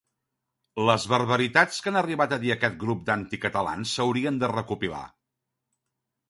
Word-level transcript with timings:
Les 0.89 1.03
barbaritats 1.11 1.77
que 1.87 1.91
han 1.91 1.99
arribat 2.01 2.33
a 2.37 2.39
dir 2.45 2.53
aquest 2.55 2.79
grup 2.85 3.05
d'anticatalans 3.11 3.93
s'haurien 3.97 4.41
de 4.45 4.51
recopilar. 4.55 5.05